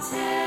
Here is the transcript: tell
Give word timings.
tell 0.00 0.37